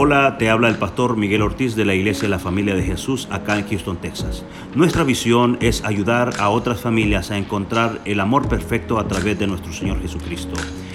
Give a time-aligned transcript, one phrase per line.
[0.00, 3.26] Hola, te habla el pastor Miguel Ortiz de la Iglesia de la Familia de Jesús
[3.32, 4.44] acá en Houston, Texas.
[4.76, 9.48] Nuestra visión es ayudar a otras familias a encontrar el amor perfecto a través de
[9.48, 10.54] nuestro Señor Jesucristo.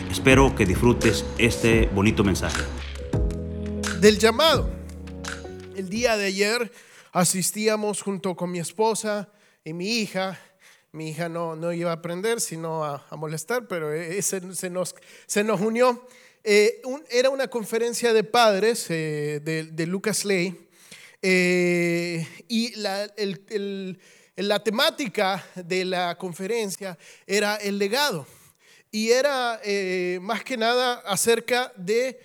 [0.10, 2.64] Espero que disfrutes este bonito mensaje.
[4.00, 4.70] Del llamado.
[5.76, 6.72] El día de ayer
[7.12, 9.28] asistíamos junto con mi esposa
[9.66, 10.40] y mi hija.
[10.94, 14.96] Mi hija no, no iba a aprender, sino a, a molestar, pero ese se nos,
[15.26, 16.08] se nos unió.
[16.46, 20.68] Eh, era una conferencia de padres eh, de, Lucas Ley
[21.22, 23.10] eh, y la,
[24.36, 28.28] la, temática de la conferencia era el legado
[28.92, 29.62] y era
[30.20, 32.20] más que nada acerca de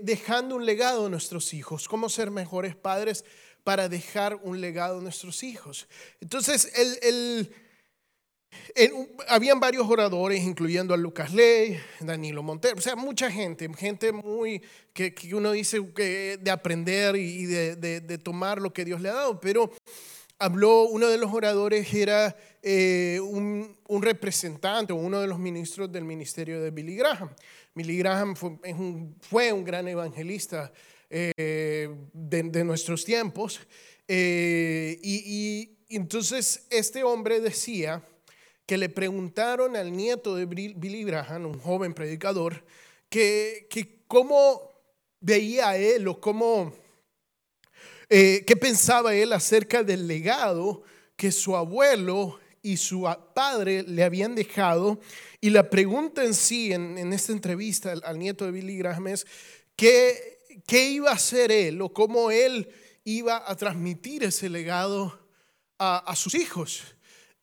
[0.00, 3.22] dejando un legado a nuestros hijos, cómo ser mejores padres
[3.64, 5.86] para dejar un legado a nuestros hijos.
[6.22, 7.52] Entonces, el
[9.28, 14.62] habían varios oradores, incluyendo a Lucas Ley, Danilo Montero, o sea, mucha gente, gente muy
[14.92, 19.40] que, uno dice que de aprender y de, tomar lo que Dios le ha dado,
[19.40, 19.70] pero
[20.38, 26.04] habló, uno de los oradores era eh, un, representante o uno de los ministros del
[26.04, 27.30] ministerio de Billy Graham.
[27.74, 30.72] Billy Graham fue, un, gran evangelista
[31.08, 33.60] eh, de, nuestros tiempos
[34.08, 38.02] eh, y entonces este hombre decía,
[38.66, 42.64] que le preguntaron al nieto de Billy Graham, un joven predicador,
[43.08, 44.72] que, que cómo
[45.20, 46.74] veía él o cómo,
[48.08, 50.82] eh, qué pensaba él acerca del legado
[51.14, 55.00] que su abuelo y su padre le habían dejado.
[55.40, 59.26] Y la pregunta en sí, en, esta entrevista al, nieto de Billy Graham es,
[59.76, 62.68] ¿qué, ¿qué iba a hacer él o cómo él
[63.04, 65.16] iba a transmitir ese legado
[65.78, 66.95] a, a sus hijos?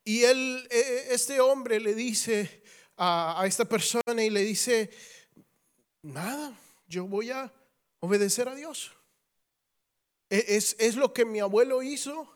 [0.04, 2.64] Y él, e, e, este hombre le dice
[2.98, 4.90] a, esta persona y le dice,
[6.02, 7.52] nada, yo voy a
[8.00, 8.92] obedecer a Dios.
[10.30, 12.28] E, es, es, lo que mi abuelo hizo,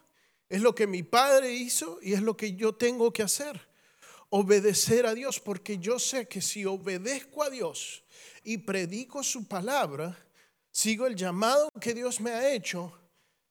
[0.50, 3.68] es lo que mi padre hizo y es lo que yo tengo que hacer.
[4.30, 8.04] Obedecer a Dios, porque yo sé que si obedezco a Dios
[8.44, 10.18] y predico su palabra,
[10.72, 12.98] sigo el llamado que Dios me ha hecho,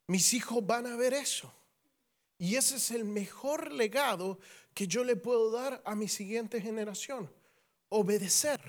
[0.07, 1.53] mis hijos van a ver eso.
[2.39, 4.39] Y ese es el mejor legado
[4.75, 7.31] que yo le puedo dar a mi siguiente generación.
[7.89, 8.61] Obedecer.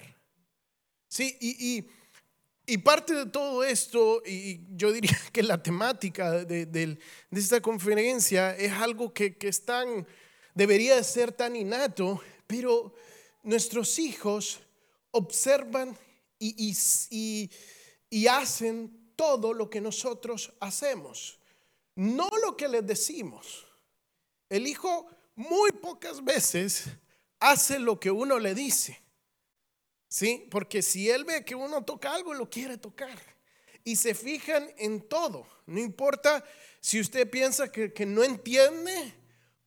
[1.09, 6.97] Sí, y, parte de todo esto, y yo diría que la temática de,
[7.31, 9.51] esta conferencia es algo que, que
[10.53, 12.94] debería de ser tan innato, pero
[13.44, 14.59] nuestros hijos
[15.11, 15.97] observan
[16.39, 21.38] y hacen todo lo que nosotros hacemos
[21.97, 23.66] no lo que les decimos.
[24.50, 26.85] El hijo muy pocas veces
[27.40, 29.02] hace lo que uno le dice.
[30.08, 30.47] ¿Sí?
[30.52, 33.18] Porque si él ve que uno toca algo, lo quiere tocar.
[33.84, 35.47] Y se fijan en todo.
[35.66, 36.46] No importa
[36.80, 39.14] si usted piensa que, que no entiende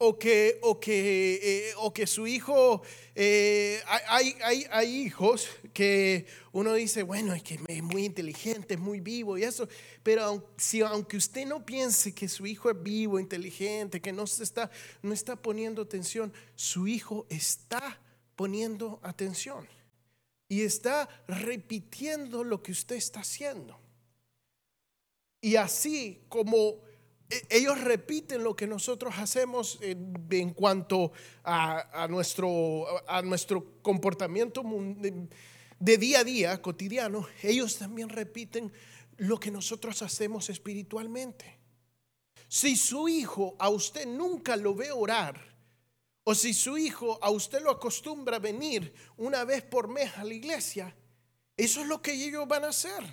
[0.03, 2.83] o que, o que, eh, o que su hijo,
[3.15, 8.81] eh, hay, hay, hay, hijos que uno dice, bueno, es que es muy inteligente, es
[8.81, 9.69] muy vivo y eso,
[10.03, 14.43] pero si, aunque usted no piense que su hijo es vivo, inteligente, que no, se
[14.43, 14.71] está,
[15.03, 18.01] no está poniendo atención, su hijo está
[18.37, 19.69] poniendo atención
[20.49, 23.79] y está repitiendo lo que usted está haciendo.
[25.43, 26.81] Y así como
[27.49, 31.13] ellos repiten lo que nosotros hacemos en, cuanto
[31.45, 34.63] a, nuestro, a nuestro comportamiento
[35.79, 37.27] de día a día, cotidiano.
[37.43, 38.73] Ellos también repiten
[39.17, 41.59] lo que nosotros hacemos espiritualmente.
[42.49, 45.51] Si su hijo a usted nunca lo ve orar,
[46.25, 50.25] o si su hijo a usted lo acostumbra a venir una vez por mes a
[50.25, 50.95] la iglesia,
[51.57, 53.05] eso es lo que ellos van a hacer.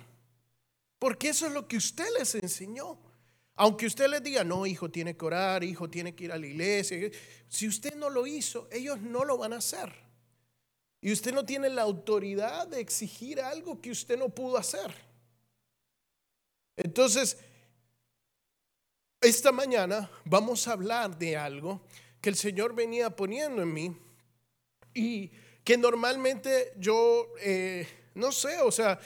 [0.98, 2.98] Porque eso es lo que usted les enseñó.
[3.60, 6.46] Aunque usted les diga, no, hijo, tiene que orar, hijo, tiene que ir a la
[6.46, 7.10] iglesia.
[7.48, 9.92] Si usted no lo hizo, ellos no lo van a hacer.
[11.00, 14.94] Y usted no tiene la autoridad de exigir algo que usted no pudo hacer.
[16.76, 17.36] Entonces,
[19.20, 21.80] esta mañana vamos a hablar de algo
[22.20, 23.96] que el Señor venía poniendo en mí
[24.94, 25.32] y
[25.64, 29.00] que normalmente yo, eh, no sé, o sea,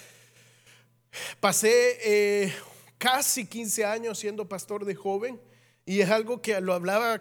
[1.40, 2.54] pasé eh,
[3.02, 5.40] casi 15 años siendo pastor de joven
[5.84, 7.20] y es algo que lo hablaba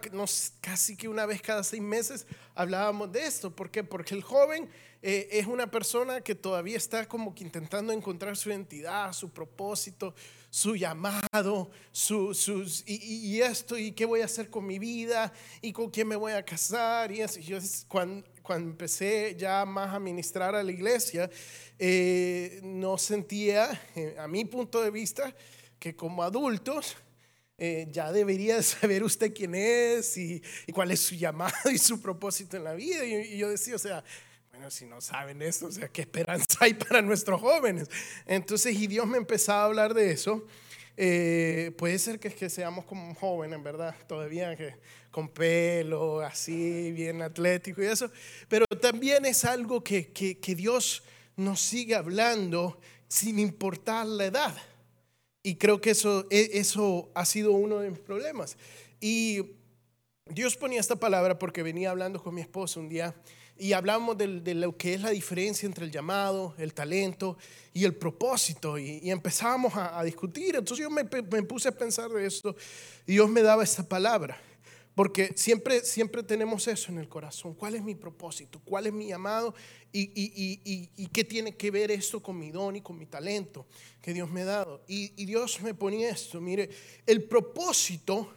[0.62, 3.56] casi que una vez cada seis meses hablábamos de esto.
[3.56, 3.84] ¿Por qué?
[3.84, 4.70] Porque el joven
[5.02, 10.14] eh, es una persona que todavía está como que intentando encontrar su identidad, su propósito,
[10.52, 15.34] su llamado, su, sus, y, esto, y qué voy a hacer con mi vida,
[15.64, 17.12] y con quién me voy a casar.
[17.12, 17.40] Y eso.
[17.88, 21.28] cuando, cuando empecé ya más a ministrar a la iglesia,
[21.80, 25.34] eh, no sentía, eh, a mi punto de vista,
[25.82, 26.96] que como adultos
[27.58, 30.42] eh, ya debería saber usted quién es y,
[30.74, 33.04] cuál es su llamado y su propósito en la vida.
[33.04, 34.04] Y, yo decía, o sea,
[34.52, 37.90] bueno, si no saben esto, o sea, ¿qué esperanza hay para nuestros jóvenes?
[38.28, 40.46] Entonces, y Dios me empezaba a hablar de eso.
[40.96, 43.96] puede ser que, que seamos como jóvenes, ¿verdad?
[44.08, 44.76] Todavía que
[45.12, 48.10] con pelo, así, bien atlético y eso.
[48.48, 51.04] Pero también es algo que, que, Dios
[51.36, 54.56] nos sigue hablando sin importar la edad.
[55.44, 58.58] Y creo que eso, e, eso ha sido uno de mis problemas.
[59.00, 59.42] Y
[60.28, 63.16] Dios ponía esta palabra porque venía hablando con mi esposo un día
[63.62, 67.38] y hablamos de, lo que es la diferencia entre el llamado, el talento
[67.74, 68.80] y el propósito.
[68.80, 70.56] Y, y empezábamos a, discutir.
[70.56, 72.56] Entonces yo me, me, puse a pensar de esto
[73.06, 74.42] y Dios me daba esta palabra.
[74.96, 77.54] Porque siempre, siempre tenemos eso en el corazón.
[77.54, 78.62] ¿Cuál es mi propósito?
[78.64, 79.56] ¿Cuál es mi llamado?
[79.94, 83.66] ¿Y, qué tiene que ver esto con mi don y con mi talento
[84.02, 84.84] que Dios me ha dado?
[84.88, 86.42] Y, Dios me ponía esto.
[86.42, 86.70] Mire,
[87.06, 88.34] el propósito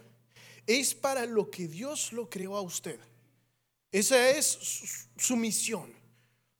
[0.67, 3.01] es para lo que Dios lo creó a usted.
[3.91, 5.93] Esa es su, misión.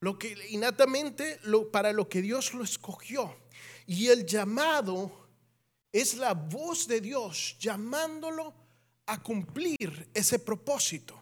[0.01, 3.35] Lo que innatamente lo, para lo que Dios lo escogió.
[3.87, 5.29] Y el llamado
[5.93, 8.64] es la voz de Dios llamándolo
[9.07, 11.21] a cumplir ese propósito.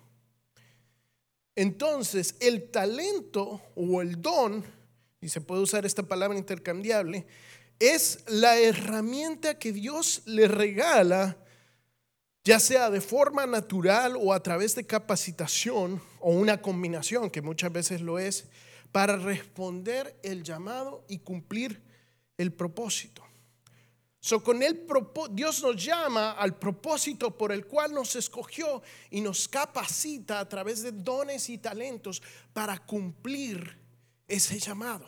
[1.54, 4.64] Entonces, el talento o el don,
[5.20, 7.26] y se puede usar esta palabra intercambiable,
[7.78, 11.36] es la herramienta que Dios le regala,
[12.44, 17.72] ya sea de forma natural o a través de capacitación o una combinación, que muchas
[17.72, 18.46] veces lo es,
[18.92, 21.82] para responder el llamado y cumplir
[22.38, 23.22] el propósito.
[24.24, 24.86] So, con el
[25.32, 28.80] Dios nos llama al propósito por el cual nos escogió
[29.10, 32.22] y nos capacita a través de dones y talentos
[32.52, 33.76] para cumplir
[34.28, 35.04] ese llamado,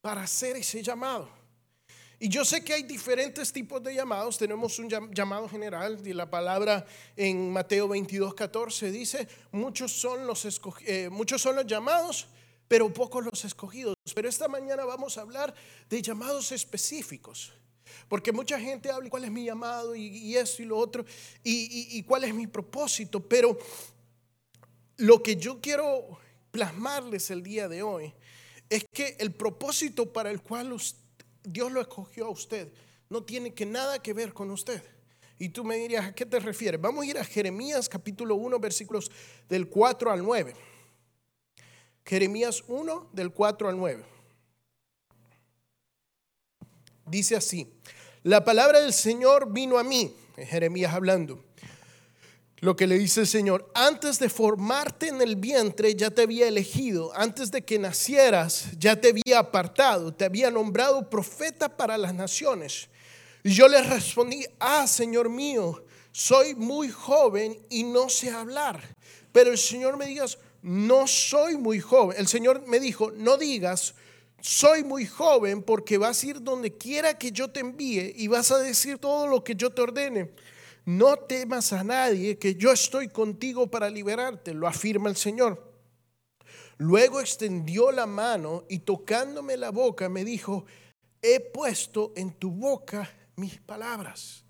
[0.00, 1.30] para hacer ese llamado.
[2.18, 4.38] Y yo sé que hay diferentes tipos de llamados.
[4.38, 6.84] Tenemos un llamado general y la palabra
[7.14, 10.44] en Mateo 22, 14 dice, muchos son los,
[10.84, 12.26] eh, muchos son los llamados,
[12.66, 13.94] pero pocos los escogidos.
[14.12, 15.54] Pero esta mañana vamos a hablar
[15.88, 17.52] de llamados específicos.
[18.08, 21.04] Porque mucha gente habla cuál es mi llamado y, esto y lo otro
[21.42, 23.20] y, cuál es mi propósito.
[23.20, 23.58] Pero
[24.96, 26.18] lo que yo quiero
[26.50, 28.14] plasmarles el día de hoy
[28.68, 30.76] es que el propósito para el cual
[31.42, 32.72] Dios lo escogió a usted
[33.08, 34.82] no tiene que nada que ver con usted.
[35.38, 36.80] Y tú me dirías, ¿a qué te refieres?
[36.80, 39.10] Vamos a ir a Jeremías capítulo 1, versículos
[39.48, 40.54] del 4 al 9.
[42.04, 44.15] Jeremías 1, del 4 al 9.
[47.06, 47.72] Dice así,
[48.24, 51.44] la palabra del Señor vino a mí, Jeremías hablando.
[52.58, 56.48] Lo que le dice el Señor, antes de formarte en el vientre ya te había
[56.48, 62.14] elegido, antes de que nacieras ya te había apartado, te había nombrado profeta para las
[62.14, 62.88] naciones.
[63.44, 68.80] Y yo le respondí, ah, Señor mío, soy muy joven y no sé hablar.
[69.30, 72.16] Pero el Señor me digas, no soy muy joven.
[72.18, 73.94] El Señor me dijo, no digas,
[74.46, 78.52] soy muy joven porque vas a ir donde quiera que yo te envíe y vas
[78.52, 80.30] a decir todo lo que yo te ordene.
[80.84, 85.74] No temas a nadie, que yo estoy contigo para liberarte, lo afirma el Señor.
[86.78, 90.64] Luego extendió la mano y tocándome la boca me dijo,
[91.20, 94.44] he puesto en tu boca mis palabras.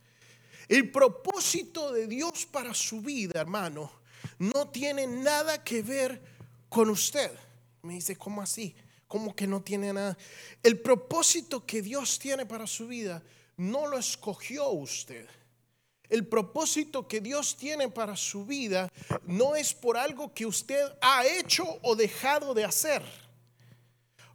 [0.68, 3.90] El propósito de Dios para su vida, hermano,
[4.38, 6.20] no tiene nada que ver
[6.68, 7.30] con usted.
[7.80, 8.76] Me dice, ¿cómo así?
[9.08, 10.16] Como que no tiene nada.
[10.62, 13.22] El propósito que Dios tiene para su vida
[13.56, 15.26] no lo escogió usted.
[16.08, 18.92] El propósito que Dios tiene para su vida
[19.24, 23.02] no es por algo que usted ha hecho o dejado de hacer.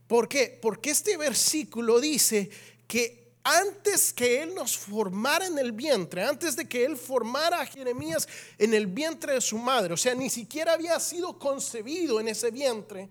[0.08, 0.60] ¿Por qué?
[0.62, 2.50] Porque este versículo dice
[2.88, 7.66] que antes que Él nos formara en el vientre, antes de que Él formara a
[7.66, 12.28] Jeremías en el vientre de su madre, o sea, ni siquiera había sido concebido en
[12.28, 13.10] ese vientre,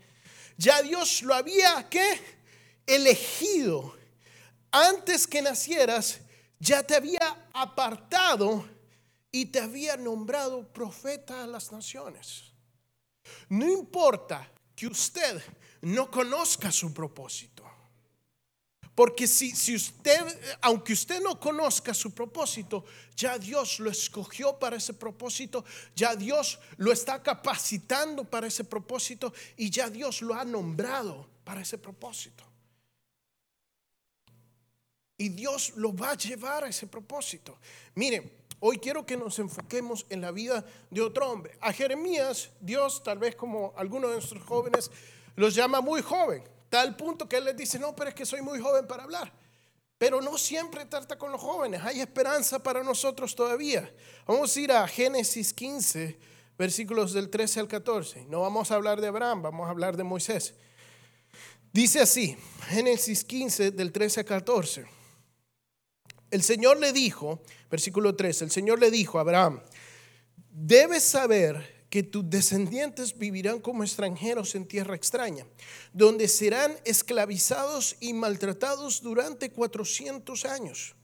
[0.61, 2.21] ya Dios lo había que
[2.87, 3.97] elegido.
[4.71, 6.21] Antes que nacieras,
[6.59, 8.69] ya te había apartado
[9.33, 12.53] y te había nombrado profeta a las naciones.
[13.49, 15.43] No importa que usted
[15.81, 17.60] no conozca su propósito.
[19.01, 20.21] Porque si, si usted,
[20.61, 22.85] aunque usted no conozca su propósito,
[23.17, 25.65] ya Dios lo escogió para ese propósito,
[25.97, 31.63] ya Dios lo está capacitando para ese propósito y ya Dios lo ha nombrado para
[31.63, 32.45] ese propósito.
[35.17, 37.59] Y Dios lo va a llevar a ese propósito.
[37.95, 38.31] Miren,
[38.63, 41.57] Hoy quiero que nos enfoquemos en la vida de otro hombre.
[41.63, 44.91] A Jeremías, Dios, tal vez como algunos de nuestros jóvenes,
[45.37, 48.41] los llama muy joven, tal punto que él les dice, no, pero es que soy
[48.41, 49.31] muy joven para hablar.
[49.99, 53.93] Pero no siempre trata con los jóvenes, hay esperanza para nosotros todavía.
[54.27, 56.19] Vamos a ir a Génesis 15,
[56.57, 58.25] versículos del 13 al 14.
[58.25, 60.55] No vamos a hablar de Abraham, vamos a hablar de Moisés.
[61.73, 62.37] Dice así,
[62.69, 64.87] Génesis 15, del 13 al 14.
[66.31, 69.61] El Señor le dijo, versículo 3, el Señor le dijo a Abraham,
[70.51, 75.45] debes saber que tus descendientes vivirán como extranjeros en tierra extraña,
[75.93, 80.95] donde serán esclavizados y maltratados durante 400 años.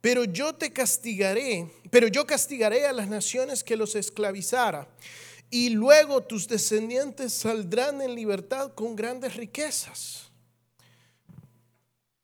[0.00, 4.88] Pero yo te castigaré, pero yo castigaré a las naciones que los esclavizara,
[5.50, 10.24] y luego tus descendientes saldrán en libertad con grandes riquezas.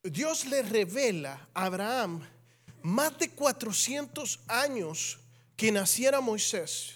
[0.03, 2.29] Dios le revela a Abraham
[2.83, 5.21] más de 400 años
[5.57, 6.94] que naciera Moisés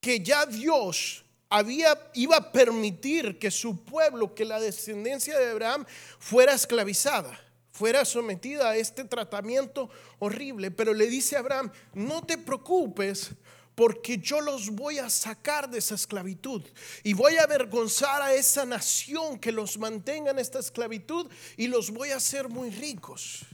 [0.00, 5.86] que ya Dios había, iba a permitir que su pueblo, que la descendencia de Abraham
[6.18, 7.38] fuera esclavizada,
[7.70, 10.70] fuera sometida a este tratamiento horrible.
[10.70, 13.30] Pero le dice a Abraham, no te preocupes
[13.74, 16.62] porque yo los voy a sacar de esa esclavitud
[17.04, 21.90] y voy a avergonzar a esa nación que los mantenga en esta esclavitud y los
[21.90, 23.44] voy a hacer muy ricos.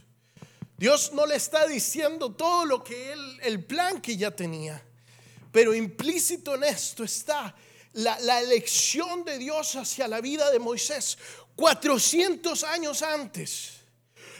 [0.77, 4.81] Dios no le está diciendo todo lo que él, el plan que ya tenía.
[5.53, 7.55] Pero implícito en esto está
[7.93, 11.15] la, elección de Dios hacia la vida de Moisés
[11.55, 13.73] 400 años antes.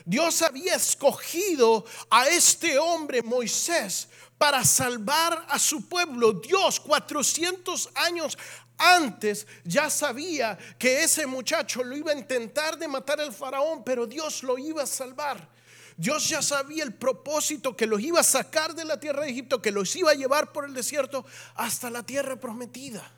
[0.05, 6.33] Dios había escogido a este hombre Moisés para salvar a su pueblo.
[6.33, 8.35] Dios 400 años
[8.79, 14.07] antes ya sabía que ese muchacho lo iba a intentar de matar al faraón, pero
[14.07, 15.52] Dios lo iba a salvar.
[15.97, 19.61] Dios ya sabía el propósito que los iba a sacar de la tierra de Egipto,
[19.61, 23.09] que los iba a llevar por el desierto hasta la tierra prometida.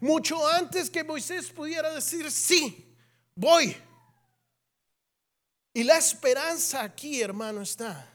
[0.00, 2.94] Mucho antes que Moisés pudiera decir, sí,
[3.34, 3.76] voy.
[5.72, 8.10] Y la esperanza aquí, hermano, está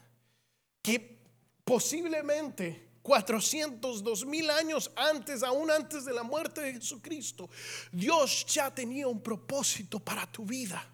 [0.81, 1.19] que
[1.63, 7.49] posiblemente 400, 2000 años antes, aún antes de la muerte de Jesucristo,
[7.91, 10.87] Dios ya tenía un propósito para tu vida.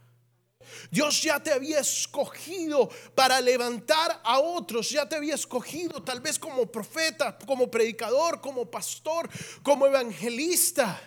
[0.92, 6.40] Dios ya te había escogido para levantar a otros, ya te había escogido tal vez
[6.40, 9.30] como profeta, como predicador, como pastor,
[9.64, 11.02] como evangelista.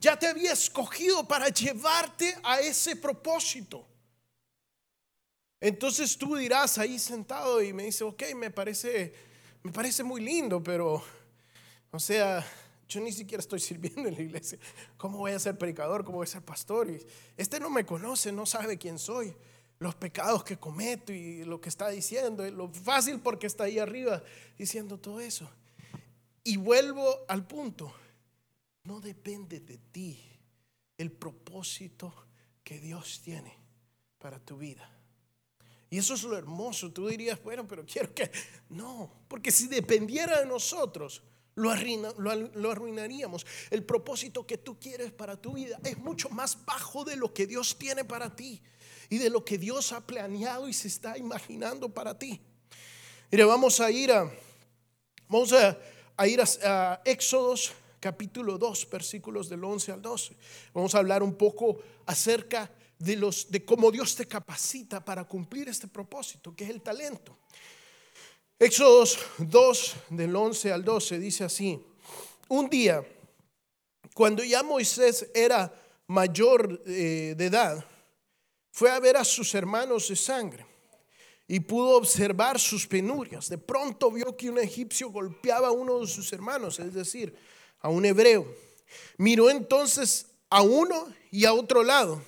[0.00, 3.86] Ya te había escogido para llevarte a ese propósito.
[5.60, 9.14] Entonces tú dirás ahí sentado y me dice, ok, me parece,
[9.62, 11.02] me parece muy lindo, pero,
[11.90, 12.46] o sea,
[12.94, 14.58] yo ni siquiera estoy sirviendo en la iglesia.
[14.96, 16.04] ¿Cómo voy a ser predicador?
[16.04, 16.88] ¿Cómo voy a ser pastor?
[17.36, 19.34] Este no me conoce, no sabe quién soy.
[19.80, 22.48] Los pecados que cometo y lo que está diciendo.
[22.50, 24.22] Lo fácil porque está ahí arriba
[24.56, 25.50] diciendo todo eso.
[26.44, 27.92] Y vuelvo al punto.
[28.84, 30.20] No depende de ti
[30.96, 32.14] el propósito
[32.62, 33.58] que Dios tiene
[34.18, 34.88] para tu vida.
[35.90, 36.92] Y eso es lo hermoso.
[36.92, 38.30] Tú dirías, bueno, pero quiero que...
[38.68, 41.22] No, porque si dependiera de nosotros,
[41.54, 41.70] lo,
[42.70, 43.46] arruinaríamos.
[43.70, 47.46] El propósito que tú quieres para tu vida es mucho más bajo de lo que
[47.46, 48.62] Dios tiene para ti
[49.08, 52.40] y de lo que Dios ha planeado y se está imaginando para ti.
[53.30, 54.30] Mire, vamos a ir a,
[55.28, 60.36] vamos a, ir a, Éxodos capítulo 2, versículos del 11 al 12.
[60.72, 65.68] Vamos a hablar un poco acerca de, los, de cómo Dios te capacita para cumplir
[65.68, 67.38] este propósito, que es el talento.
[68.58, 71.84] Éxodos 2, del 11 al 12, dice así,
[72.48, 73.04] un día,
[74.14, 75.74] cuando ya Moisés era
[76.06, 77.84] mayor eh, de edad,
[78.70, 80.66] fue a ver a sus hermanos de sangre
[81.48, 83.48] y pudo observar sus penurias.
[83.48, 87.36] De pronto vio que un egipcio golpeaba a uno de sus hermanos, es decir,
[87.80, 88.46] a un hebreo.
[89.18, 92.22] Miró entonces a uno y a otro lado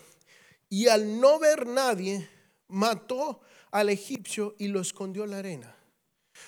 [0.68, 2.28] y al no ver nadie,
[2.68, 3.40] mató
[3.70, 5.75] al egipcio y lo escondió en la arena.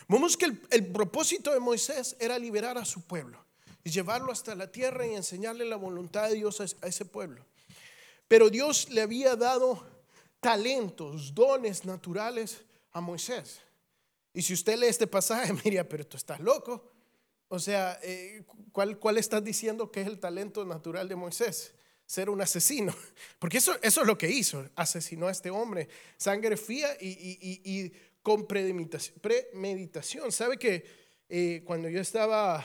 [0.09, 3.45] Vemos que el, propósito de Moisés era liberar a su pueblo
[3.85, 7.45] y llevarlo hasta la tierra y enseñarle la voluntad de Dios a ese pueblo.
[8.27, 9.87] Pero Dios le había dado
[10.41, 12.63] talentos, dones naturales
[12.93, 13.61] a Moisés.
[14.33, 16.93] Y si usted lee este pasaje, mira, pero tú estás loco.
[17.49, 21.75] O sea, eh, ¿cuál, ¿cuál estás diciendo que es el talento natural de Moisés?
[22.07, 22.95] Ser un asesino.
[23.39, 24.69] Porque eso, eso es lo que hizo.
[24.75, 25.89] Asesinó a este hombre.
[26.17, 27.93] Sangre fría y, y, y
[28.29, 30.31] con premeditación.
[30.31, 30.85] ¿Sabe que
[31.31, 32.63] eh, cuando yo estaba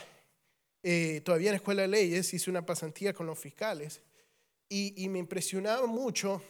[0.82, 4.02] eh, todavía en la escuela de leyes, hice una pasantía con los fiscales
[4.68, 6.42] y, me impresionaba mucho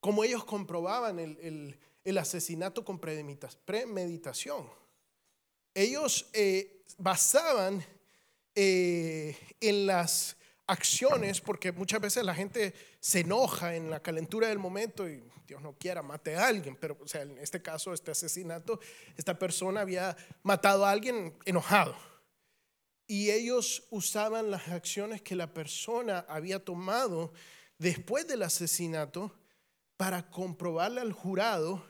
[0.00, 4.68] cómo ellos comprobaban el, asesinato con premeditación.
[5.72, 7.82] Ellos eh, basaban
[8.54, 15.08] en las acciones, porque muchas veces la gente se enoja en la calentura del momento
[15.08, 18.80] y Dios no quiera, mate a alguien, pero o sea, en este caso, este asesinato,
[19.16, 21.96] esta persona había matado a alguien enojado.
[23.06, 27.32] Y ellos usaban las acciones que la persona había tomado
[27.78, 29.34] después del asesinato
[29.96, 31.82] para comprobarle al jurado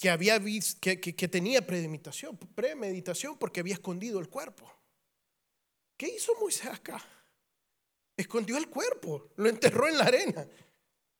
[0.00, 4.68] que, había que, tenía premeditación, premeditación porque había escondido el cuerpo.
[5.96, 7.00] ¿Qué hizo Moisés acá?
[8.16, 10.48] Escondió el cuerpo, lo enterró en la arena.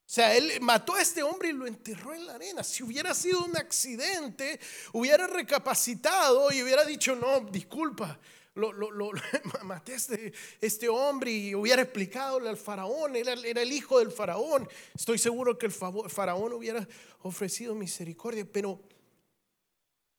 [0.07, 2.63] O sea, él mató a este hombre y lo enterró en la arena.
[2.63, 4.61] Si hubiera sido un accidente,
[4.93, 8.19] hubiera recapacitado y hubiera dicho, no, disculpa,
[8.55, 8.73] lo,
[9.65, 14.13] maté a este, este, hombre y hubiera explicado al faraón, era, era, el hijo del
[14.13, 14.69] faraón.
[14.95, 16.87] Estoy seguro que el faraón hubiera
[17.23, 18.81] ofrecido misericordia, pero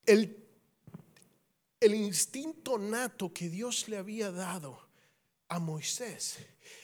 [0.05, 0.47] el
[1.79, 4.89] el instinto nato que Dios le había dado
[5.47, 6.37] a Moisés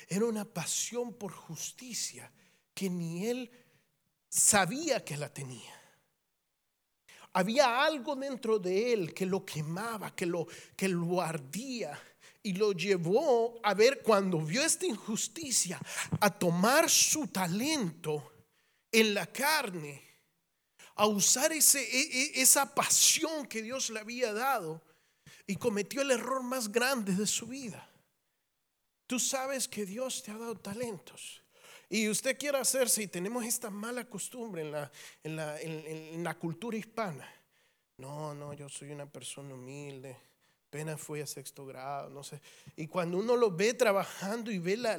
[0.08, 2.32] era una pasión por justicia
[2.74, 3.52] que ni él
[4.30, 5.80] sabía que la tenía.
[7.34, 12.00] Había algo dentro de él que lo quemaba, que lo, que lo ardía
[12.44, 15.80] y lo llevó a ver cuando vio esta injusticia,
[16.20, 18.32] a tomar su talento
[18.92, 20.14] en la carne
[20.96, 24.82] a usar ese, e, e, esa pasión que Dios le había dado
[25.48, 27.90] y cometió el error más grande de su vida.
[29.08, 31.43] Tú sabes que Dios te ha dado talentos.
[31.94, 34.92] Y usted quiere hacerse, y tenemos esta mala costumbre en la,
[35.24, 37.32] en la, en, la cultura hispana.
[37.98, 40.18] No, no, yo soy una persona humilde
[40.68, 42.42] apenas fui a sexto grado, no sé.
[42.76, 44.98] Y cuando uno lo ve trabajando y ve la,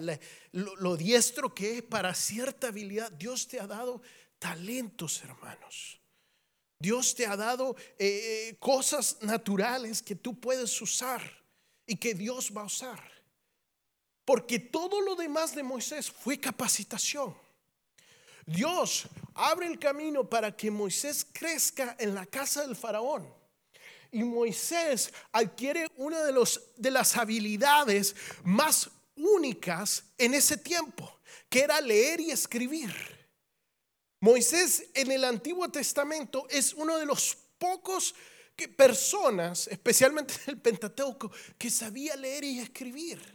[0.53, 4.01] lo, diestro que es para cierta habilidad, Dios te ha dado
[4.39, 6.01] talentos, hermanos.
[6.79, 11.21] Dios te ha dado eh, eh, cosas naturales que tú puedes usar
[11.89, 13.14] y que Dios va a usar.
[14.25, 17.35] Porque todo lo demás de Moisés fue capacitación.
[18.47, 23.27] Dios abre el camino para que Moisés crezca en la casa del faraón.
[24.11, 32.21] Y Moisés adquiere una de, las habilidades más únicas en ese tiempo, que era leer
[32.21, 32.95] y escribir.
[34.21, 38.15] Moisés en el Antiguo Testamento es uno de los pocos
[38.77, 43.34] personas, especialmente en el Pentateuco, que sabía leer y escribir.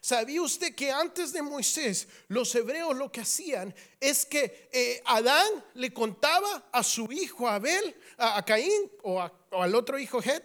[0.00, 5.64] ¿Sabía usted que antes de Moisés los hebreos lo que hacían es que eh, Adán
[5.74, 10.44] le contaba a su hijo Abel, a, Caín o, al otro hijo Het,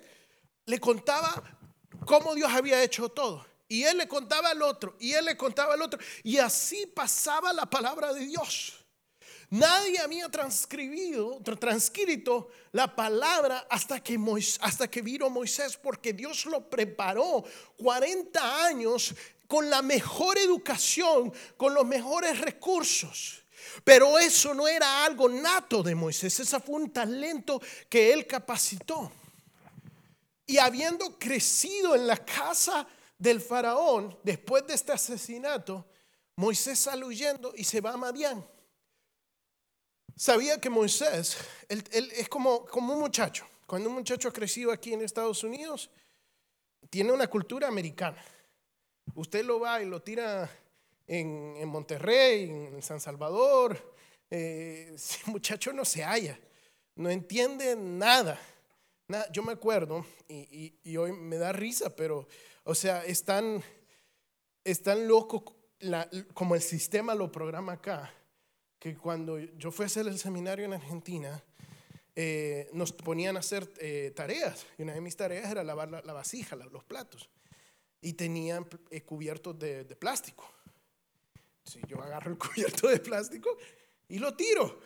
[0.65, 1.43] le contaba
[2.05, 3.45] cómo Dios había hecho todo.
[3.67, 5.99] Y él le contaba al otro, y él le contaba al otro.
[6.23, 8.83] Y así pasaba la palabra de Dios.
[9.53, 14.19] Nadie había transcribido, transcrito la palabra hasta que,
[14.61, 17.43] hasta que vino Moisés, porque Dios lo preparó
[17.77, 19.13] 40 años
[19.47, 23.43] con la mejor educación, con los mejores recursos.
[23.83, 29.11] Pero eso no era algo nato de Moisés, ese fue un talento que él capacitó.
[30.45, 35.85] Y habiendo crecido en la casa del faraón, después de este asesinato,
[36.35, 38.45] Moisés sale huyendo y se va a Madián.
[40.15, 41.37] Sabía que Moisés,
[41.69, 43.47] es como, como un muchacho.
[43.65, 45.89] Cuando un muchacho ha crecido aquí en Estados Unidos,
[46.89, 48.23] tiene una cultura americana.
[49.15, 50.49] Usted lo va y lo tira
[51.07, 53.95] en, en Monterrey, en San Salvador.
[54.29, 54.95] Eh,
[55.27, 56.39] muchacho no se halla,
[56.95, 58.39] no entiende nada.
[59.31, 62.27] Yo me acuerdo, y, y, hoy me da risa, pero,
[62.63, 63.61] o sea, es tan,
[64.63, 64.81] es
[66.33, 68.11] como el sistema lo programa acá
[68.83, 71.41] que cuando yo fui a hacer el seminario en Argentina,
[72.15, 74.65] eh, nos ponían a hacer eh, tareas.
[74.77, 77.29] Y una de mis tareas era lavar la, vasija, los platos.
[78.03, 80.47] Y tenían eh, cubiertos de, plástico.
[81.63, 83.57] Si yo agarro el cubierto de plástico
[84.07, 84.79] y lo tiro.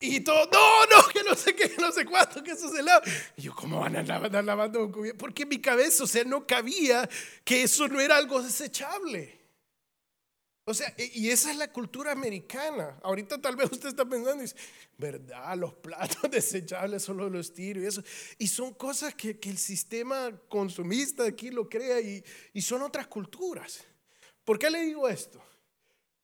[0.00, 3.02] Y todo, no, no, que no sé qué, no sé cuánto, que eso se lava.
[3.36, 5.18] Y yo, ¿cómo van a andar lavando un cubierto?
[5.18, 7.08] Porque en mi cabeza, o sea, no cabía
[7.42, 9.37] que eso no era algo desechable.
[10.68, 13.00] O sea, y esa es la cultura americana.
[13.02, 14.48] Ahorita tal vez usted está pensando, y
[14.98, 15.56] ¿verdad?
[15.56, 18.02] Los platos desechables solo los tiro y eso.
[18.36, 23.06] Y son cosas que, que el sistema consumista aquí lo crea y, y son otras
[23.06, 23.82] culturas.
[24.44, 25.42] ¿Por qué le digo esto?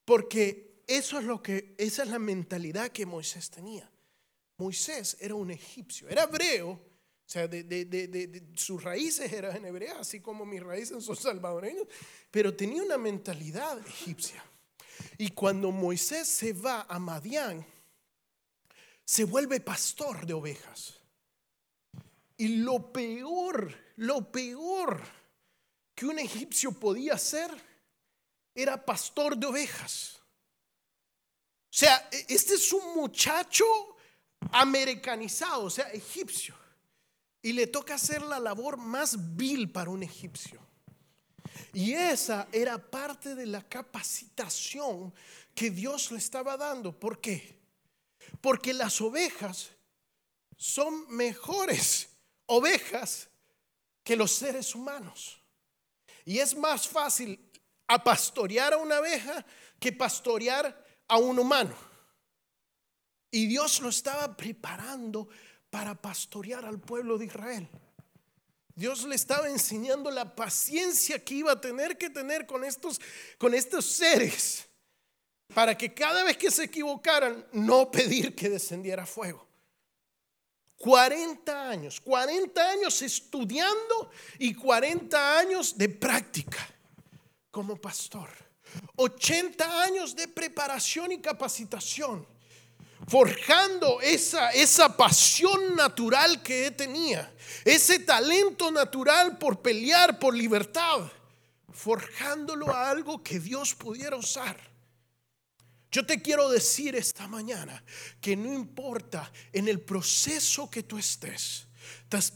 [0.04, 3.90] Porque eso es lo que, esa es la mentalidad que Moisés tenía.
[4.59, 6.78] Moisés era un egipcio, era hebreo,
[7.26, 11.87] o sea, de, de, de, sus raíces eran hebreas, así como mis raíces son salvadoreños,
[12.30, 14.44] pero tenía una mentalidad egipcia.
[15.16, 17.64] Y cuando Moisés se va a Madián,
[19.04, 21.00] se vuelve pastor de ovejas.
[22.37, 25.02] Y lo peor, lo peor
[25.94, 27.50] que un egipcio podía ser
[28.54, 30.20] era pastor de ovejas.
[31.74, 33.64] O sea, e, este es un muchacho
[34.52, 36.54] americanizado, o sea, egipcio.
[37.44, 40.59] Y le toca hacer la labor más vil para un egipcio.
[41.74, 45.12] Y esa era parte de la capacitación
[45.54, 46.98] que Dios le estaba dando.
[46.98, 47.61] ¿Por qué?
[48.40, 49.72] Porque las ovejas
[50.57, 52.09] son mejores
[52.46, 53.28] ovejas
[54.02, 55.38] que los seres humanos.
[56.24, 57.38] Y es más fácil
[57.87, 59.44] a pastorear a una oveja
[59.78, 61.76] que pastorear a un humano.
[63.30, 65.28] Y Dios lo estaba preparando
[65.74, 67.68] para pastorear al pueblo de Israel.
[68.76, 73.00] Dios le estaba enseñando la paciencia que iba a tener que tener con estos,
[73.38, 74.68] con estos seres
[75.52, 79.48] para que cada vez que se equivocaran no pedir que descendiera fuego.
[80.76, 86.64] 40 años, 40 años estudiando y 40 años de práctica
[87.50, 88.30] como pastor.
[88.94, 92.24] 80 años de preparación y capacitación,
[93.06, 97.32] forjando esa, esa pasión natural que tenía,
[97.64, 101.10] ese talento natural por pelear por libertad,
[101.72, 104.56] forjándolo a algo que Dios pudiera usar.
[105.90, 107.84] Yo te quiero decir esta mañana
[108.20, 111.68] que no importa en el proceso que tú estés,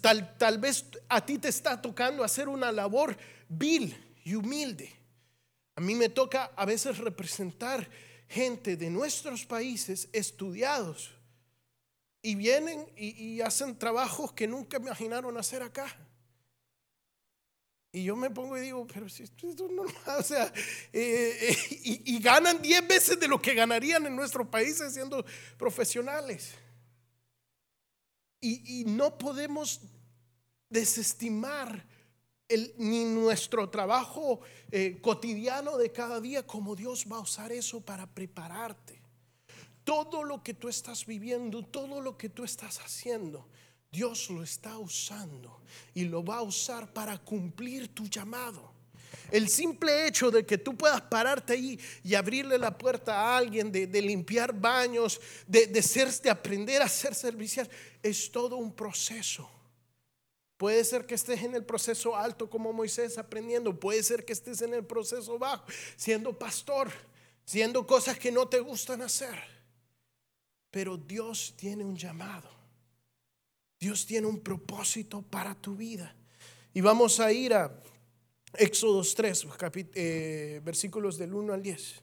[0.00, 3.16] tal, tal vez a ti te está tocando hacer una labor
[3.48, 4.92] vil y humilde.
[5.74, 7.88] A mí me toca a veces representar
[8.28, 11.10] gente de nuestros países estudiados
[12.22, 15.96] y vienen y, hacen trabajos que nunca imaginaron hacer acá.
[17.90, 20.52] Y yo me pongo y digo, pero si esto es normal, o sea,
[20.92, 25.24] eh, eh, y, ganan 10 veces de lo que ganarían en nuestro país siendo
[25.56, 26.54] profesionales.
[28.40, 29.80] Y no podemos
[30.68, 31.84] desestimar
[32.78, 38.06] ni nuestro trabajo eh, cotidiano de cada día, como Dios va a usar eso para
[38.06, 39.02] prepararte.
[39.84, 43.48] Todo lo que tú estás viviendo, todo lo que tú estás haciendo,
[43.90, 45.62] Dios lo está usando
[45.94, 48.72] y lo va a usar para cumplir tu llamado.
[49.30, 53.70] El simple hecho de que tú puedas pararte ahí y abrirle la puerta a alguien,
[53.70, 57.68] de, limpiar baños, de, de, ser, de aprender a ser servicial,
[58.02, 59.50] es todo un proceso.
[60.58, 63.78] Puede ser que estés en el proceso alto como Moisés aprendiendo.
[63.78, 65.64] Puede ser que estés en el proceso bajo
[65.96, 66.90] siendo pastor,
[67.44, 69.38] siendo cosas que no te gustan hacer.
[70.72, 72.50] Pero Dios tiene un llamado.
[73.78, 76.12] Dios tiene un propósito para tu vida.
[76.74, 77.80] Y vamos a ir a
[78.54, 79.46] Éxodo 3,
[79.94, 82.02] eh, versículos del 1 al 10.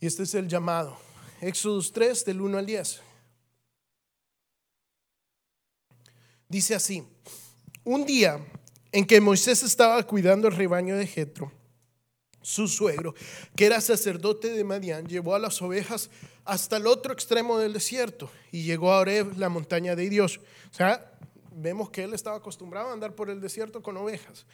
[0.00, 0.98] Y este es el llamado.
[1.40, 3.00] Éxodo 3 del 1 al 10.
[6.54, 7.02] Dice así,
[7.82, 8.38] un día
[8.92, 11.50] en que Moisés estaba cuidando el rebaño de Jetro,
[12.42, 13.12] su suegro,
[13.56, 16.10] que era sacerdote de Madián, llevó a las ovejas
[16.44, 20.38] hasta el otro extremo del desierto y llegó a Oreb, la montaña de Dios.
[20.70, 21.18] O sea,
[21.56, 24.46] vemos que él estaba acostumbrado a andar por el desierto con ovejas.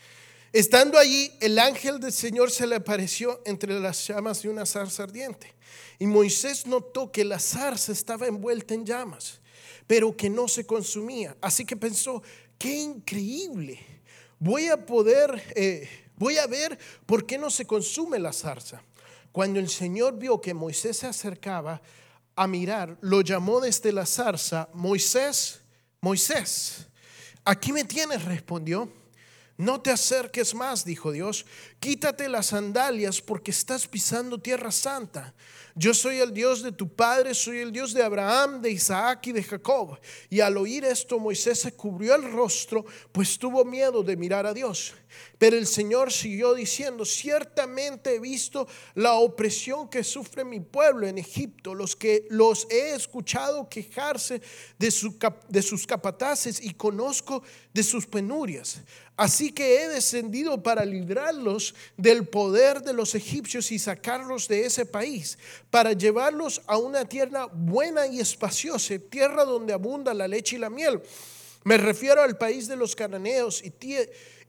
[0.55, 5.03] Estando allí, el ángel del Señor se le apareció entre las llamas de una zarza
[5.03, 5.53] ardiente.
[5.99, 9.40] Y Moisés notó que la zarza estaba envuelta en llamas
[9.91, 11.37] pero que no se consumía.
[11.41, 12.23] Así que pensó,
[12.57, 13.81] qué increíble,
[14.39, 18.85] voy a poder, eh, voy a ver por qué no se consume la zarza.
[19.33, 21.83] Cuando el Señor vio que Moisés se acercaba
[22.37, 25.61] a mirar, lo llamó desde la zarza, Moisés,
[26.01, 26.87] Moisés,
[27.45, 28.89] aquí me tienes, respondió.
[29.57, 31.45] No te acerques más, dijo Dios.
[31.81, 35.35] Quítate las sandalias porque estás pisando tierra santa.
[35.81, 39.33] Yo soy el Dios de tu padre, soy el Dios de Abraham, de Isaac y
[39.33, 39.99] de Jacob.
[40.29, 44.53] Y al oír esto, Moisés se cubrió el rostro, pues tuvo miedo de mirar a
[44.53, 44.93] Dios.
[45.39, 51.17] Pero el Señor siguió diciendo, ciertamente he visto la opresión que sufre mi pueblo en
[51.17, 54.43] Egipto, los que los he escuchado quejarse
[54.79, 54.93] de,
[55.49, 58.83] de sus capataces y conozco de sus penurias.
[59.17, 64.87] Así que he descendido para librarlos del poder de los egipcios y sacarlos de ese
[64.87, 65.39] país,
[65.71, 70.71] para llevarlos a una tierra buena y espaciosa, tierra donde abunda la leche y la
[70.71, 71.01] miel.
[71.65, 73.63] Me refiero al país de los cananeos,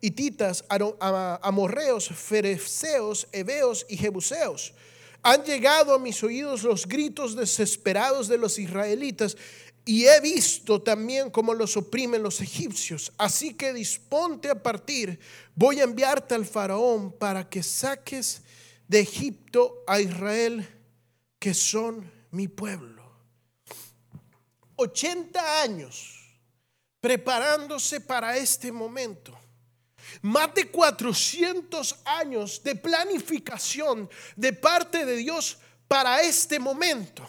[0.02, 4.74] hititas, amorreos, fereceos, heveos y jebuseos.
[5.24, 9.38] Han llegado a mis oídos los gritos desesperados de los israelitas
[9.86, 13.12] y he visto también cómo los oprimen los egipcios.
[13.18, 15.20] Así que disponte a partir.
[15.56, 18.42] Voy a enviarte al faraón para que saques
[18.88, 20.68] de Egipto a Israel,
[21.41, 23.01] que son mi pueblo.
[24.75, 26.19] 80 años
[26.99, 29.36] preparándose para este momento.
[30.21, 37.27] Más de 400 años de planificación de parte de Dios para este momento.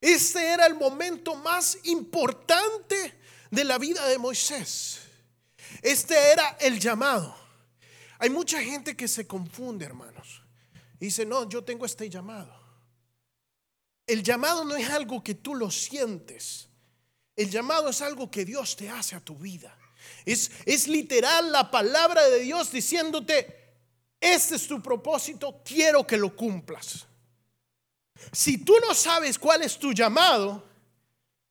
[0.00, 5.00] Este era el momento más importante de la vida de Moisés.
[5.82, 7.36] Este era el llamado.
[8.18, 10.45] Hay mucha gente que se confunde, hermanos.
[10.98, 12.54] Dice, no, yo tengo este llamado.
[14.06, 16.68] El llamado no es algo que tú lo sientes.
[17.34, 19.76] El llamado es algo que Dios te hace a tu vida.
[20.24, 23.66] Es, es literal la palabra de Dios diciéndote,
[24.20, 27.06] este es tu propósito, quiero que lo cumplas.
[28.32, 30.64] Si tú no sabes cuál es tu llamado,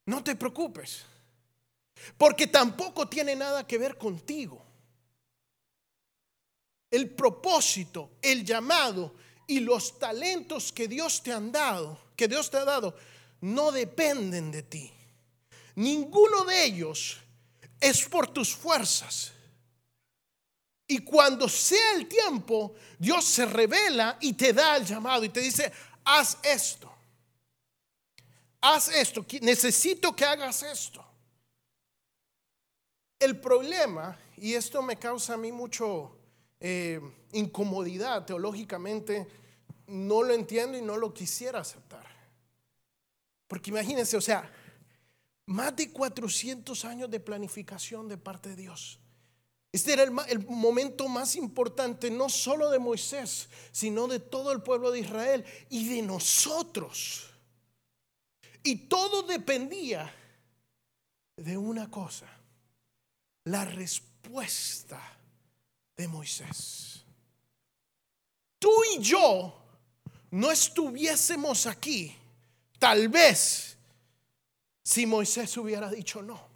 [0.06, 1.04] no te preocupes,
[2.18, 4.64] porque tampoco tiene nada que ver contigo.
[6.90, 9.16] El propósito, el llamado
[9.48, 12.96] y los talentos que Dios te han dado, que Dios te ha dado,
[13.42, 14.92] no dependen de ti.
[15.76, 17.18] Ninguno de ellos
[17.80, 19.32] es por tus fuerzas.
[20.88, 25.42] Y cuando sea el tiempo, Dios se revela y te da el llamado y te
[25.42, 25.72] dice,
[26.04, 26.92] haz esto.
[28.62, 29.26] Haz esto.
[29.42, 31.04] Necesito que hagas esto.
[33.20, 36.16] El problema, y esto me causa a mí mucho
[36.60, 37.00] eh,
[37.36, 39.28] incomodidad teológicamente,
[39.88, 42.06] no lo entiendo y no lo quisiera aceptar.
[43.48, 44.52] Porque imagínense, o sea,
[45.46, 49.00] más de 400 años de planificación de parte de Dios.
[49.72, 54.90] Este era el, momento más importante, no solo de Moisés, sino de todo el pueblo
[54.90, 57.30] de Israel y de nosotros.
[58.64, 60.12] Y todo dependía
[61.36, 62.26] de una cosa,
[63.44, 65.20] la respuesta
[65.98, 67.05] de Moisés.
[68.66, 69.54] Tú y yo
[70.32, 72.16] no estuviésemos aquí,
[72.80, 73.78] tal vez,
[74.82, 76.50] si Moisés hubiera dicho no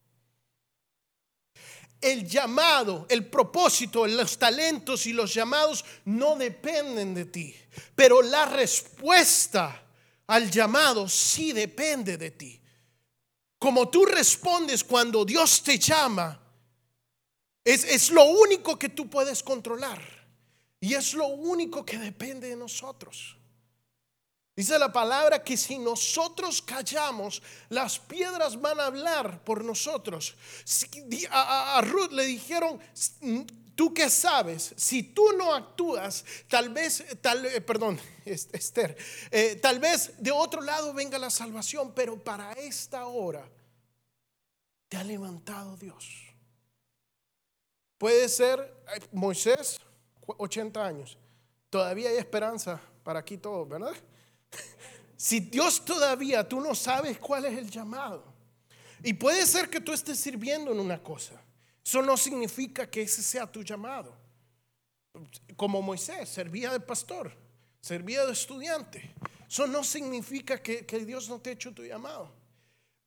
[2.02, 7.56] el llamado, el propósito, los talentos y los llamados no dependen de ti,
[7.94, 9.84] pero la respuesta
[10.26, 12.60] al llamado sí depende de ti.
[13.60, 16.42] Como tú respondes cuando Dios te llama,
[17.64, 20.19] es, es lo único que tú puedes controlar
[20.80, 23.36] y es lo único que depende de nosotros.
[24.56, 30.36] Dice la palabra que si nosotros callamos, las piedras van a hablar por nosotros.
[31.32, 32.78] A, Ruth le dijeron,
[33.74, 38.98] tú qué sabes, si tú no actúas, tal vez, tal, eh, perdón, Esther,
[39.32, 43.50] eh, tal vez de otro lado venga la salvación, pero para esta hora
[44.90, 46.06] te ha levantado Dios.
[47.98, 48.60] Puede ser
[48.94, 49.80] eh, Moisés,
[50.38, 51.18] 80 años,
[51.70, 53.94] todavía hay esperanza para aquí todo, ¿verdad?
[55.18, 58.24] Si Dios todavía tú no sabes cuál es el llamado.
[59.04, 61.42] Y puede ser que tú estés sirviendo en una cosa.
[61.86, 64.16] Eso no significa que ese sea tu llamado.
[65.58, 67.34] Como Moisés, servía de pastor,
[67.82, 69.14] servía de estudiante.
[69.50, 72.32] Eso no significa que, Dios no te ha hecho tu llamado.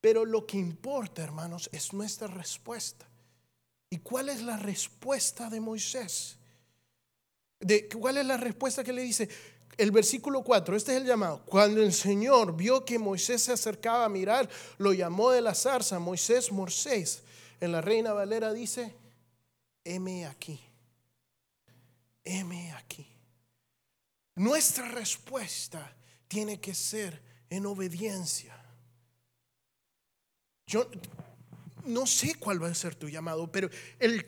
[0.01, 3.07] Pero lo que importa, hermanos, es nuestra respuesta.
[3.89, 6.37] ¿Y cuál es la respuesta de Moisés?
[7.63, 9.29] De, ¿Cuál es la respuesta que le dice?
[9.79, 11.43] el versículo 4, este es el llamado.
[11.47, 14.49] Cuando el Señor vio que Moisés se acercaba a mirar,
[14.79, 17.23] lo llamó de la zarza, Moisés, Moisés.
[17.61, 18.95] En la Reina Valera dice,
[19.85, 20.61] heme aquí,
[22.25, 23.07] heme aquí.
[24.35, 25.95] Nuestra respuesta
[26.29, 28.57] tiene que ser en obediencia.
[30.67, 30.89] Yo
[31.85, 34.27] no sé cuál va a ser tu llamado, pero el,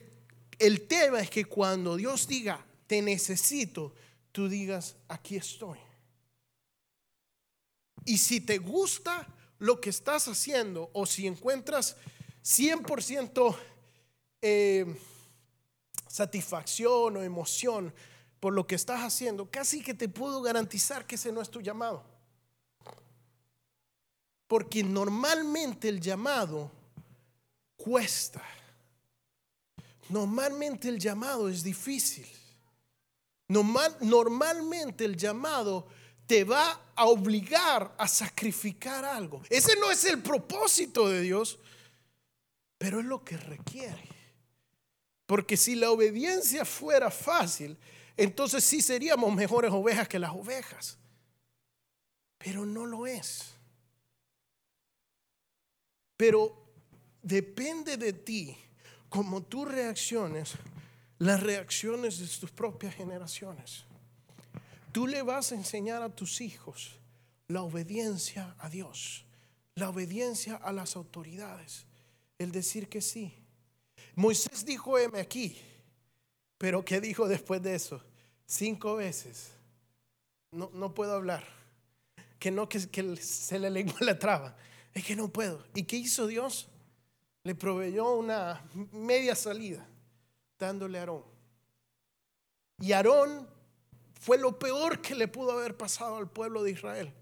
[0.58, 3.94] el tema es que cuando Dios diga, te necesito,
[4.32, 5.78] tú digas, aquí estoy.
[8.04, 9.26] Y si te gusta
[9.58, 11.96] lo que estás haciendo o si encuentras
[12.44, 13.56] 100%
[14.42, 15.00] eh,
[16.06, 17.94] satisfacción o emoción
[18.40, 21.62] por lo que estás haciendo, casi que te puedo garantizar que ese no es tu
[21.62, 22.04] llamado.
[24.46, 26.70] Porque normalmente el llamado
[27.76, 28.42] cuesta.
[30.10, 32.26] Normalmente el llamado es difícil
[33.48, 35.86] normalmente el llamado
[36.26, 39.42] te va a obligar a sacrificar algo.
[39.50, 41.58] Ese no es el propósito de Dios,
[42.78, 44.08] pero es lo que requiere.
[45.26, 47.76] Porque si la obediencia fuera fácil,
[48.16, 50.98] entonces sí seríamos mejores ovejas que las ovejas.
[52.38, 53.54] Pero no lo es.
[56.16, 56.54] Pero
[57.22, 58.56] depende de ti
[59.08, 60.52] cómo tú reacciones
[61.18, 63.84] las reacciones de tus propias generaciones.
[64.92, 66.96] Tú le vas a enseñar a tus hijos
[67.48, 69.24] la obediencia a Dios,
[69.76, 71.84] La obediencia a las autoridades.
[72.38, 73.34] El decir que sí.
[74.14, 75.58] Moisés dijo, heme aquí.
[76.58, 78.00] Pero ¿qué dijo después de eso?
[78.46, 79.50] Cinco veces.
[80.52, 81.44] No, no puedo hablar.
[82.38, 84.56] Que no, que, que se le lengua la traba.
[84.92, 85.64] Es que no puedo.
[85.74, 86.68] ¿Y qué hizo Dios?
[87.42, 89.84] Le proveyó una media salida,
[90.64, 91.24] a Aarón.
[92.80, 93.48] Y Aarón
[94.20, 97.12] fue lo peor que le pudo haber pasado al pueblo de Israel.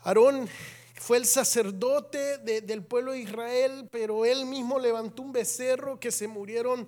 [0.00, 0.48] Aarón
[0.94, 6.28] fue el sacerdote del pueblo de Israel, pero él mismo levantó un becerro que se
[6.28, 6.86] murieron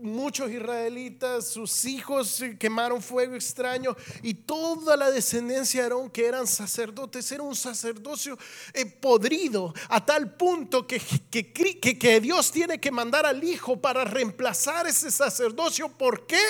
[0.00, 6.46] muchos israelitas, sus hijos quemaron fuego extraño y toda la descendencia de Aarón que eran
[6.46, 8.38] sacerdotes, era un sacerdocio
[8.72, 14.04] eh, podrido a tal punto que, que, que Dios tiene que mandar al hijo para
[14.04, 15.88] reemplazar ese sacerdocio.
[15.88, 16.40] ¿Por qué?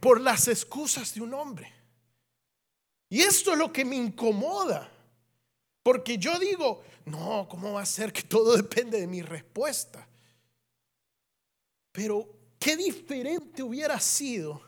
[0.00, 1.72] Por las excusas de un hombre.
[3.08, 4.90] Y esto es lo que me incomoda.
[5.82, 10.06] Porque yo digo, no, ¿cómo va a ser que todo depende de mi respuesta?
[11.92, 14.62] Pero qué diferente hubiera sido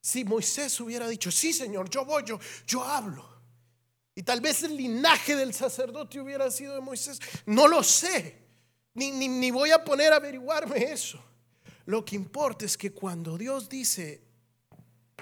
[0.00, 3.28] si Moisés hubiera dicho, sí Señor, yo voy, yo, yo hablo.
[4.14, 7.20] Y tal vez el linaje del sacerdote hubiera sido de Moisés.
[7.46, 8.46] No lo sé.
[8.94, 11.22] Ni, ni, ni voy a poner a averiguarme eso.
[11.86, 14.22] Lo que importa es que cuando Dios dice,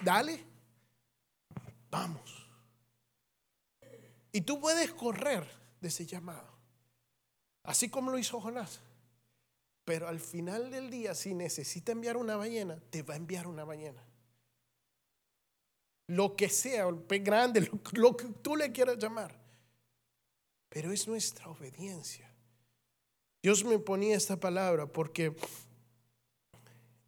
[0.02, 0.42] dale,
[1.90, 2.48] vamos.
[4.32, 5.46] Y tú puedes correr
[5.80, 6.48] de ese llamado,
[7.62, 8.80] así como lo hizo Jonás.
[9.86, 13.62] Pero al final del día, si necesita enviar una ballena, te va a enviar una
[13.64, 14.04] ballena.
[16.08, 19.40] Lo que sea, el pez grande, lo, lo que tú le quieras llamar.
[20.68, 22.28] Pero es nuestra obediencia.
[23.40, 25.36] Dios me ponía esta palabra porque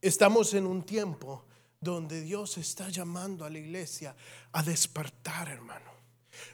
[0.01, 1.45] estamos en un tiempo
[1.81, 4.15] donde Dios está llamando a la iglesia
[4.53, 5.99] a despertar, hermano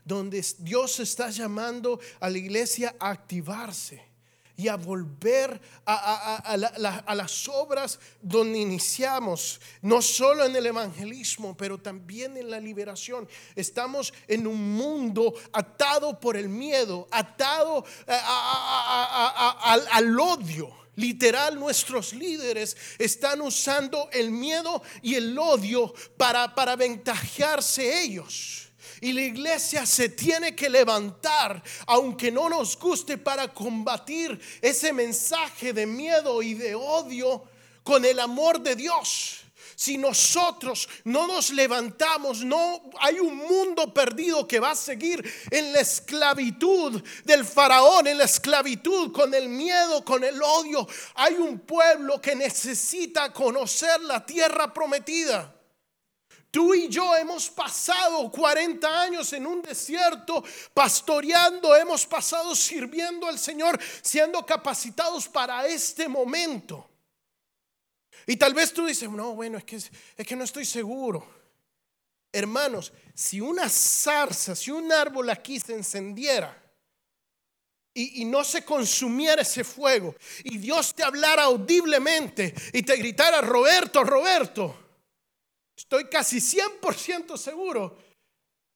[0.02, 4.13] donde Dios está llamando a la iglesia a activarse
[4.56, 6.56] y a volver a,
[7.14, 13.28] las obras donde iniciamos, no solo en el evangelismo, pero también en la liberación.
[13.56, 18.18] Estamos en un mundo atado por el miedo, atado eh,
[19.90, 20.84] al odio.
[20.96, 26.76] Literal, nuestros líderes están usando el miedo y el odio para, para
[28.02, 28.63] ellos.
[29.00, 35.72] Y la iglesia se tiene que levantar, aunque no nos guste, para combatir ese mensaje
[35.72, 37.44] de miedo y de odio
[37.82, 39.44] con el amor de Dios.
[39.76, 45.72] Si nosotros no nos levantamos, no hay un mundo perdido que va a seguir en
[45.72, 50.86] la esclavitud del faraón, en la esclavitud con el miedo, con el odio.
[51.16, 55.52] Hay un pueblo que necesita conocer la tierra prometida.
[56.54, 63.40] Tú y yo hemos pasado 40 años en un desierto pastoreando, hemos pasado sirviendo al
[63.40, 66.88] Señor, siendo capacitados para este momento.
[68.24, 71.26] Y tal vez tú dices, no, bueno, es que, es que no estoy seguro.
[72.30, 76.56] Hermanos, si una zarza, si un árbol aquí se encendiera
[77.92, 80.14] y, y no se consumiera ese fuego
[80.44, 84.83] y Dios te hablara audiblemente y te gritara, Roberto, Roberto,
[85.76, 87.96] Estoy casi 100% seguro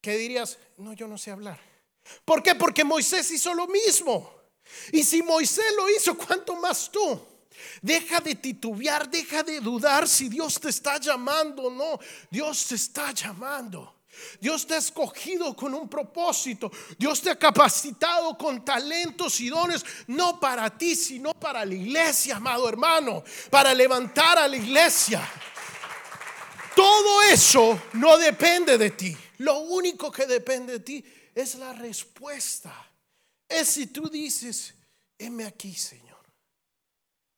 [0.01, 1.61] que dirías, no, yo no sé hablar.
[2.25, 2.55] ¿Por qué?
[2.55, 4.33] Porque Moisés hizo lo mismo.
[4.93, 7.21] Y si Moisés lo hizo, ¿cuánto más tú?
[7.83, 11.99] Deja de titubear, deja de dudar si Dios te está llamando o no.
[12.31, 13.95] Dios te está llamando.
[14.41, 16.71] Dios te ha escogido con un propósito.
[16.99, 22.37] Dios te ha capacitado con talentos y dones, no para ti, sino para la iglesia,
[22.37, 25.29] amado hermano, para levantar a la iglesia.
[26.79, 29.17] Todo eso no depende de ti.
[29.39, 32.73] Lo único que depende de ti es la respuesta.
[33.49, 34.77] Es si tú dices,
[35.19, 36.25] heme aquí, Señor.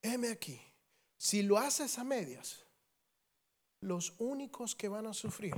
[0.03, 0.61] Heme aquí.
[1.17, 2.67] Si lo haces a medias,
[3.81, 5.55] los únicos que van a sufrir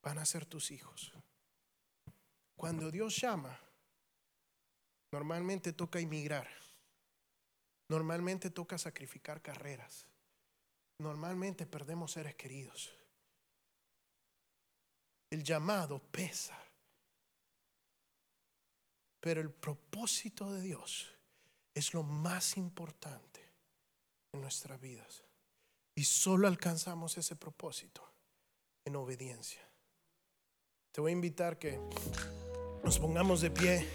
[0.00, 1.12] van a ser tus hijos.
[2.54, 3.58] Cuando Dios llama,
[5.10, 6.48] normalmente toca emigrar.
[7.88, 10.06] Normalmente toca sacrificar carreras
[10.98, 12.92] normalmente perdemos seres queridos.
[15.30, 16.58] El llamado pesa.
[19.20, 21.12] Pero el propósito de Dios
[21.74, 23.40] es lo más importante
[24.32, 25.24] en nuestras vidas.
[25.96, 28.08] Y solo alcanzamos ese propósito
[28.84, 29.60] en obediencia.
[30.92, 31.80] Te voy a invitar que
[32.84, 33.88] nos pongamos de pie.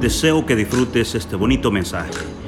[0.00, 2.47] Deseo que disfrutes este bonito mensaje